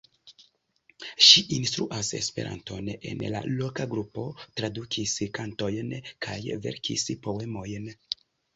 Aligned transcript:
Ŝi 1.25 1.43
instruas 1.57 2.09
Esperanton 2.19 2.89
en 3.11 3.21
la 3.35 3.43
loka 3.61 3.87
grupo, 3.93 4.25
tradukis 4.57 5.15
kantojn 5.39 5.95
kaj 6.29 6.41
verkis 6.67 7.09
poemojn. 7.29 7.91